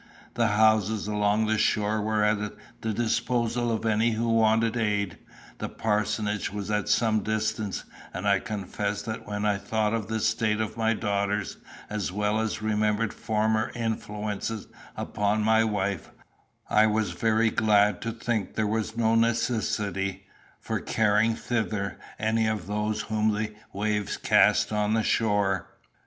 The 0.33 0.47
houses 0.47 1.05
along 1.07 1.45
the 1.45 1.59
shore 1.59 2.01
were 2.01 2.23
at 2.23 2.53
the 2.81 2.91
disposal 2.91 3.71
of 3.71 3.85
any 3.85 4.13
who 4.13 4.27
wanted 4.29 4.75
aid; 4.75 5.19
the 5.59 5.69
Parsonage 5.69 6.49
was 6.51 6.71
at 6.71 6.89
some 6.89 7.19
distance; 7.19 7.83
and 8.11 8.27
I 8.27 8.39
confess 8.39 9.03
that 9.03 9.27
when 9.27 9.45
I 9.45 9.57
thought 9.57 9.93
of 9.93 10.07
the 10.07 10.19
state 10.19 10.59
of 10.59 10.75
my 10.75 10.95
daughters, 10.95 11.57
as 11.87 12.11
well 12.11 12.39
as 12.39 12.63
remembered 12.63 13.13
former 13.13 13.71
influences 13.75 14.67
upon 14.97 15.43
my 15.43 15.63
wife, 15.63 16.09
I 16.67 16.87
was 16.87 17.11
very 17.11 17.51
glad 17.51 18.01
to 18.01 18.11
think 18.11 18.55
there 18.55 18.65
was 18.65 18.97
no 18.97 19.13
necessity 19.13 20.25
for 20.59 20.79
carrying 20.79 21.35
thither 21.35 21.99
any 22.17 22.47
of 22.47 22.65
those 22.65 23.01
whom 23.01 23.35
the 23.35 23.53
waves 23.71 24.17
cast 24.17 24.73
on 24.73 24.95
the 24.95 25.03
shore. 25.03 25.67